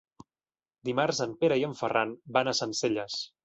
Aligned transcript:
Dimarts 0.89 1.21
en 1.27 1.37
Pere 1.45 1.59
i 1.63 1.67
en 1.69 1.77
Ferran 1.85 2.17
van 2.39 2.53
a 2.55 2.59
Sencelles. 2.65 3.25